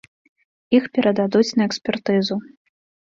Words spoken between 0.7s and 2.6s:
Іх перададуць на экспертызу.